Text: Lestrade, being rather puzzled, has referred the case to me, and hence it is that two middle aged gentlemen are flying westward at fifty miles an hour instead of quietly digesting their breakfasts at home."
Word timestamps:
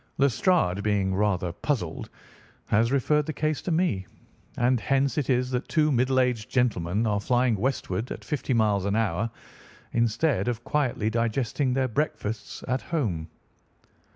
Lestrade, 0.17 0.81
being 0.81 1.13
rather 1.13 1.51
puzzled, 1.51 2.09
has 2.69 2.91
referred 2.91 3.27
the 3.27 3.31
case 3.33 3.61
to 3.61 3.71
me, 3.71 4.07
and 4.57 4.79
hence 4.79 5.15
it 5.15 5.29
is 5.29 5.51
that 5.51 5.67
two 5.67 5.91
middle 5.91 6.19
aged 6.19 6.49
gentlemen 6.49 7.05
are 7.05 7.21
flying 7.21 7.55
westward 7.55 8.09
at 8.09 8.25
fifty 8.25 8.51
miles 8.55 8.85
an 8.85 8.95
hour 8.95 9.29
instead 9.93 10.47
of 10.47 10.63
quietly 10.63 11.11
digesting 11.11 11.71
their 11.75 11.87
breakfasts 11.87 12.63
at 12.67 12.81
home." 12.81 13.27